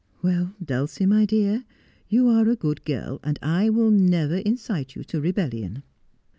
Well, 0.23 0.55
Dulcie, 0.65 1.05
my 1.05 1.25
dear, 1.25 1.63
you 2.09 2.27
are 2.27 2.49
a 2.49 2.55
good 2.55 2.83
girl, 2.85 3.19
and 3.23 3.37
I 3.43 3.69
vill 3.69 3.91
never 3.91 4.37
incite 4.37 4.95
you 4.95 5.03
to 5.03 5.21
rebellion.' 5.21 5.83